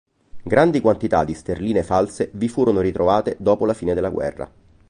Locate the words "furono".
2.49-2.79